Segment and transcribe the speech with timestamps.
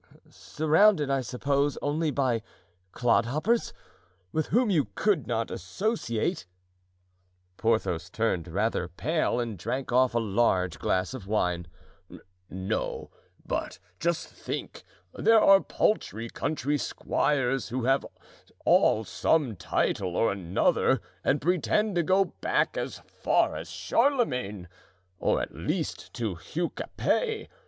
[0.31, 2.41] "Surrounded, I suppose, only by
[2.91, 3.71] clodhoppers,
[4.31, 6.47] with whom you could not associate."
[7.55, 11.67] Porthos turned rather pale and drank off a large glass of wine.
[12.49, 13.11] "No;
[13.45, 14.81] but just think,
[15.13, 18.03] there are paltry country squires who have
[18.65, 24.67] all some title or another and pretend to go back as far as Charlemagne,
[25.19, 27.49] or at least to Hugh Capet.